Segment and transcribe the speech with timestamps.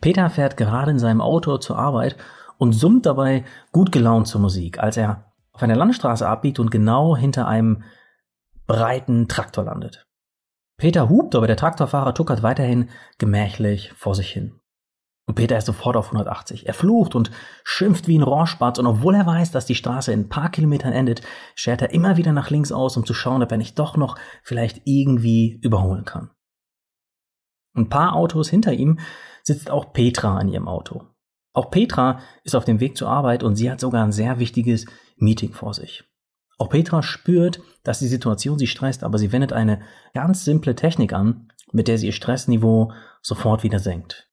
[0.00, 2.16] Peter fährt gerade in seinem Auto zur Arbeit
[2.58, 7.16] und summt dabei gut gelaunt zur Musik, als er auf einer Landstraße abbiegt und genau
[7.16, 7.82] hinter einem
[8.66, 10.06] breiten Traktor landet.
[10.78, 14.60] Peter hupt, aber der Traktorfahrer tuckert weiterhin gemächlich vor sich hin.
[15.26, 16.66] Und Peter ist sofort auf 180.
[16.66, 17.30] Er flucht und
[17.62, 20.92] schimpft wie ein Rohrspatz und obwohl er weiß, dass die Straße in ein paar Kilometern
[20.92, 21.22] endet,
[21.54, 24.16] schert er immer wieder nach links aus, um zu schauen, ob er nicht doch noch
[24.42, 26.30] vielleicht irgendwie überholen kann.
[27.74, 28.98] Ein paar Autos hinter ihm
[29.42, 31.04] sitzt auch Petra in ihrem Auto.
[31.52, 34.86] Auch Petra ist auf dem Weg zur Arbeit und sie hat sogar ein sehr wichtiges
[35.16, 36.04] Meeting vor sich.
[36.58, 39.80] Auch Petra spürt, dass die Situation sie stresst, aber sie wendet eine
[40.14, 44.30] ganz simple Technik an, mit der sie ihr Stressniveau sofort wieder senkt.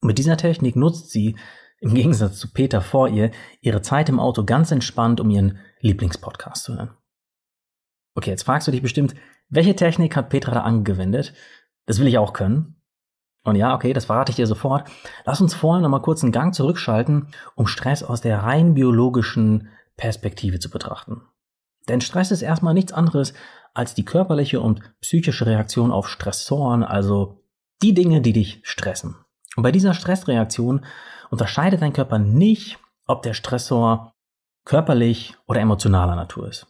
[0.00, 1.36] Und mit dieser Technik nutzt sie,
[1.80, 6.64] im Gegensatz zu Peter vor ihr, ihre Zeit im Auto ganz entspannt, um ihren Lieblingspodcast
[6.64, 6.96] zu hören.
[8.14, 9.14] Okay, jetzt fragst du dich bestimmt,
[9.48, 11.34] welche Technik hat Petra da angewendet?
[11.86, 12.76] Das will ich auch können.
[13.44, 14.88] Und ja, okay, das verrate ich dir sofort.
[15.24, 20.58] Lass uns vorher nochmal kurz einen Gang zurückschalten, um Stress aus der rein biologischen Perspektive
[20.58, 21.22] zu betrachten.
[21.88, 23.34] Denn Stress ist erstmal nichts anderes
[23.72, 27.40] als die körperliche und psychische Reaktion auf Stressoren, also
[27.82, 29.16] die Dinge, die dich stressen.
[29.54, 30.84] Und bei dieser Stressreaktion
[31.30, 34.12] unterscheidet dein Körper nicht, ob der Stressor
[34.64, 36.66] körperlich oder emotionaler Natur ist.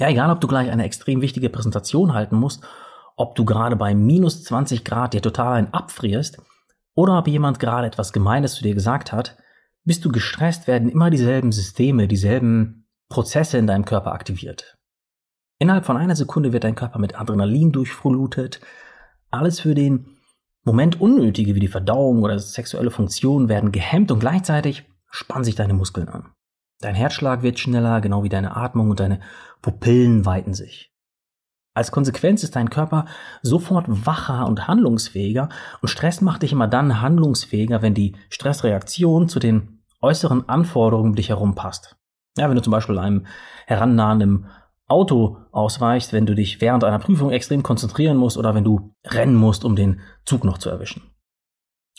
[0.00, 2.64] Ja, egal ob du gleich eine extrem wichtige Präsentation halten musst
[3.16, 6.38] ob du gerade bei minus 20 Grad dir total ein abfrierst
[6.94, 9.36] oder ob jemand gerade etwas Gemeines zu dir gesagt hat,
[9.84, 14.78] bist du gestresst, werden immer dieselben Systeme, dieselben Prozesse in deinem Körper aktiviert.
[15.58, 18.60] Innerhalb von einer Sekunde wird dein Körper mit Adrenalin durchflutet.
[19.30, 20.16] Alles für den
[20.64, 25.74] Moment Unnötige wie die Verdauung oder sexuelle Funktion werden gehemmt und gleichzeitig spannen sich deine
[25.74, 26.32] Muskeln an.
[26.80, 29.20] Dein Herzschlag wird schneller, genau wie deine Atmung und deine
[29.60, 30.91] Pupillen weiten sich.
[31.74, 33.06] Als Konsequenz ist dein Körper
[33.40, 35.48] sofort wacher und handlungsfähiger
[35.80, 41.16] und Stress macht dich immer dann handlungsfähiger, wenn die Stressreaktion zu den äußeren Anforderungen um
[41.16, 41.96] dich herum passt.
[42.36, 43.26] Ja, wenn du zum Beispiel einem
[43.66, 44.46] herannahenden
[44.86, 49.36] Auto ausweichst, wenn du dich während einer Prüfung extrem konzentrieren musst oder wenn du rennen
[49.36, 51.02] musst, um den Zug noch zu erwischen.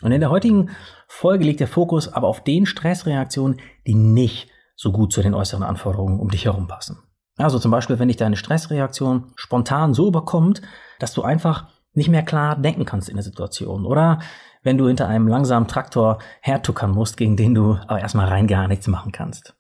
[0.04, 0.70] Und in der heutigen
[1.08, 5.64] Folge liegt der Fokus aber auf den Stressreaktionen, die nicht so gut zu den äußeren
[5.64, 7.00] Anforderungen um dich herum passen.
[7.38, 10.62] Also zum Beispiel, wenn dich deine Stressreaktion spontan so überkommt,
[11.00, 13.86] dass du einfach nicht mehr klar denken kannst in der Situation.
[13.86, 14.20] Oder
[14.64, 18.68] wenn du hinter einem langsamen Traktor hertuckern musst, gegen den du aber erstmal rein gar
[18.68, 19.56] nichts machen kannst.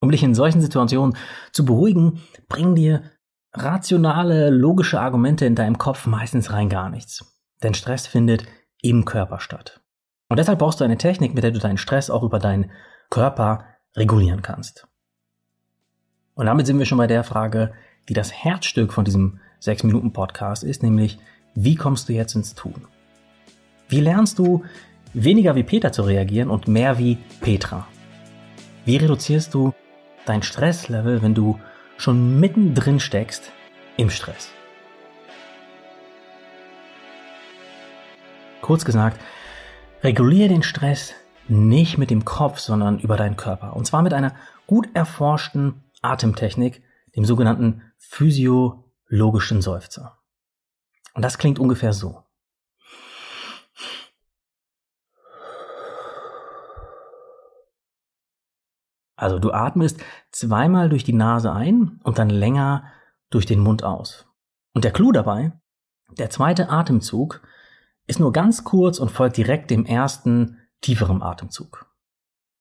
[0.00, 1.16] Um dich in solchen Situationen
[1.52, 3.02] zu beruhigen, bringen dir
[3.52, 7.24] rationale, logische Argumente in deinem Kopf meistens rein gar nichts.
[7.62, 8.44] Denn Stress findet
[8.80, 9.80] im Körper statt.
[10.28, 12.70] Und deshalb brauchst du eine Technik, mit der du deinen Stress auch über deinen
[13.10, 13.64] Körper
[13.96, 14.87] regulieren kannst.
[16.38, 17.72] Und damit sind wir schon bei der Frage,
[18.08, 21.18] die das Herzstück von diesem 6-Minuten-Podcast ist, nämlich,
[21.56, 22.86] wie kommst du jetzt ins Tun?
[23.88, 24.64] Wie lernst du
[25.14, 27.88] weniger wie Peter zu reagieren und mehr wie Petra?
[28.84, 29.74] Wie reduzierst du
[30.26, 31.58] dein Stresslevel, wenn du
[31.96, 33.50] schon mittendrin steckst
[33.96, 34.48] im Stress?
[38.62, 39.20] Kurz gesagt,
[40.04, 41.14] reguliere den Stress
[41.48, 43.74] nicht mit dem Kopf, sondern über deinen Körper.
[43.74, 44.36] Und zwar mit einer
[44.68, 46.82] gut erforschten Atemtechnik,
[47.16, 50.18] dem sogenannten physiologischen Seufzer.
[51.14, 52.24] Und das klingt ungefähr so.
[59.16, 60.00] Also du atmest
[60.30, 62.84] zweimal durch die Nase ein und dann länger
[63.30, 64.26] durch den Mund aus.
[64.74, 65.52] Und der Clou dabei,
[66.16, 67.42] der zweite Atemzug
[68.06, 71.87] ist nur ganz kurz und folgt direkt dem ersten tieferen Atemzug.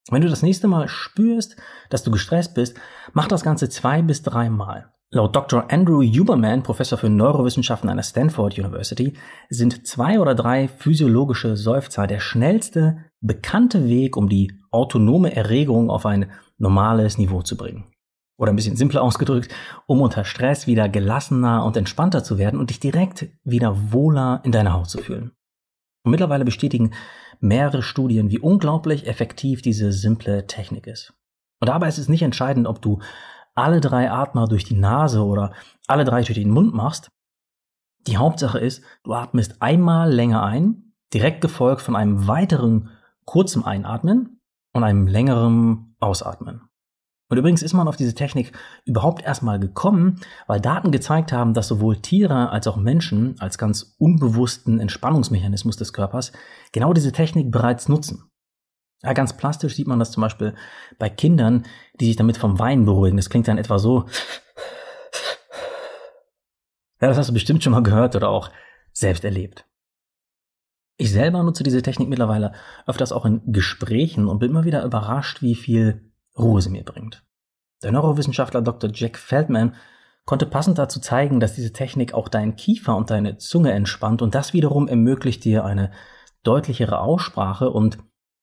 [0.10, 1.58] Wenn du das nächste Mal spürst,
[1.90, 2.80] dass du gestresst bist,
[3.14, 4.92] mach das Ganze zwei bis drei Mal.
[5.10, 5.72] Laut Dr.
[5.72, 9.14] Andrew Huberman, Professor für Neurowissenschaften an der Stanford University,
[9.50, 16.06] sind zwei oder drei physiologische Seufzer der schnellste bekannte Weg, um die autonome Erregung auf
[16.06, 17.86] ein normales Niveau zu bringen.
[18.38, 19.54] Oder ein bisschen simpler ausgedrückt,
[19.88, 24.52] um unter Stress wieder gelassener und entspannter zu werden und dich direkt wieder wohler in
[24.52, 25.32] deiner Haut zu fühlen.
[26.08, 26.94] Und mittlerweile bestätigen
[27.42, 31.14] mehrere Studien, wie unglaublich effektiv diese simple Technik ist.
[31.60, 33.02] Und dabei ist es nicht entscheidend, ob du
[33.56, 35.52] alle drei Atmer durch die Nase oder
[35.86, 37.10] alle drei durch den Mund machst.
[38.08, 42.90] Die Hauptsache ist, du atmest einmal länger ein direkt gefolgt von einem weiteren
[43.26, 44.40] kurzen Einatmen
[44.72, 46.70] und einem längeren Ausatmen.
[47.30, 48.54] Und übrigens ist man auf diese Technik
[48.86, 53.96] überhaupt erstmal gekommen, weil Daten gezeigt haben, dass sowohl Tiere als auch Menschen als ganz
[53.98, 56.32] unbewussten Entspannungsmechanismus des Körpers
[56.72, 58.32] genau diese Technik bereits nutzen.
[59.04, 60.56] Ja, ganz plastisch sieht man das zum Beispiel
[60.98, 61.66] bei Kindern,
[62.00, 63.18] die sich damit vom Weinen beruhigen.
[63.18, 64.06] Das klingt dann etwa so.
[67.00, 68.50] Ja, das hast du bestimmt schon mal gehört oder auch
[68.92, 69.66] selbst erlebt.
[71.00, 72.54] Ich selber nutze diese Technik mittlerweile
[72.88, 76.07] öfters auch in Gesprächen und bin immer wieder überrascht, wie viel
[76.38, 77.24] Ruhe sie mir bringt.
[77.84, 78.90] Der Neurowissenschaftler Dr.
[78.94, 79.76] Jack Feldman
[80.26, 84.36] konnte passend dazu zeigen, dass diese Technik auch deinen Kiefer und deine Zunge entspannt und
[84.36, 85.92] das wiederum ermöglicht dir eine
[86.44, 87.98] deutlichere Aussprache und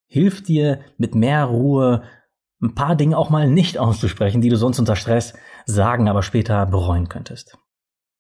[0.07, 2.03] hilft dir mit mehr Ruhe
[2.63, 5.35] ein paar Dinge auch mal nicht auszusprechen, die du sonst unter Stress
[5.67, 7.59] sagen, aber später bereuen könntest.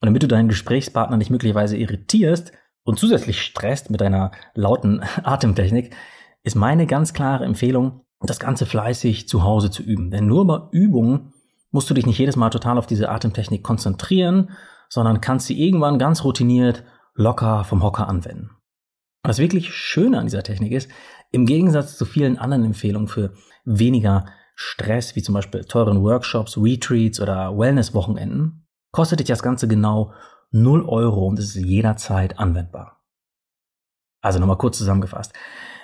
[0.00, 2.53] Und damit du deinen Gesprächspartner nicht möglicherweise irritierst
[2.85, 5.97] und zusätzlich stresst mit deiner lauten Atemtechnik,
[6.43, 10.11] ist meine ganz klare Empfehlung, das Ganze fleißig zu Hause zu üben.
[10.11, 11.32] Denn nur bei Übungen
[11.70, 14.50] musst du dich nicht jedes Mal total auf diese Atemtechnik konzentrieren,
[14.88, 16.84] sondern kannst sie irgendwann ganz routiniert
[17.14, 18.50] locker vom Hocker anwenden.
[19.22, 20.90] Und das wirklich Schöne an dieser Technik ist,
[21.31, 23.34] im Gegensatz zu vielen anderen Empfehlungen für
[23.64, 30.12] weniger Stress, wie zum Beispiel teuren Workshops, Retreats oder Wellness-Wochenenden, kostet dich das Ganze genau
[30.52, 33.02] 0 Euro und ist jederzeit anwendbar.
[34.20, 35.32] Also nochmal kurz zusammengefasst.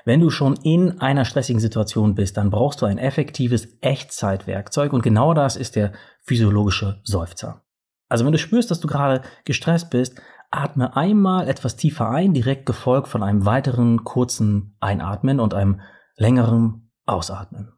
[0.04, 5.02] Wenn du schon in einer stressigen Situation bist, dann brauchst du ein effektives Echtzeitwerkzeug und
[5.02, 5.92] genau das ist der
[6.22, 7.62] physiologische Seufzer.
[8.08, 10.20] Also wenn du spürst, dass du gerade gestresst bist,
[10.50, 15.80] atme einmal etwas tiefer ein, direkt gefolgt von einem weiteren kurzen Einatmen und einem
[16.16, 17.72] längeren Ausatmen.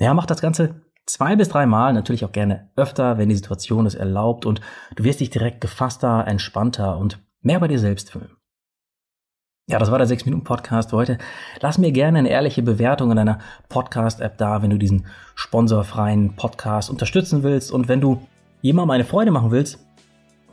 [0.00, 3.86] Ja, mach das Ganze zwei bis drei Mal, natürlich auch gerne öfter, wenn die Situation
[3.86, 4.60] es erlaubt und
[4.94, 8.30] du wirst dich direkt gefasster, entspannter und mehr bei dir selbst fühlen.
[9.70, 11.18] Ja, das war der 6-Minuten-Podcast für heute.
[11.60, 13.38] Lass mir gerne eine ehrliche Bewertung in deiner
[13.68, 17.70] Podcast-App da, wenn du diesen sponsorfreien Podcast unterstützen willst.
[17.70, 18.26] Und wenn du
[18.62, 19.78] jemandem eine Freude machen willst,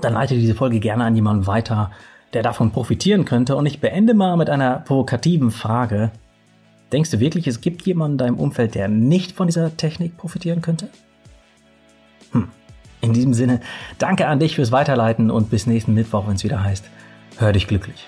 [0.02, 1.92] dann leite diese Folge gerne an jemanden weiter,
[2.34, 3.56] der davon profitieren könnte.
[3.56, 6.12] Und ich beende mal mit einer provokativen Frage.
[6.96, 10.62] Denkst du wirklich, es gibt jemanden in deinem Umfeld, der nicht von dieser Technik profitieren
[10.62, 10.88] könnte?
[12.32, 12.48] Hm.
[13.02, 13.60] In diesem Sinne,
[13.98, 16.86] danke an dich fürs Weiterleiten und bis nächsten Mittwoch, wenn es wieder heißt,
[17.36, 18.08] hör dich glücklich.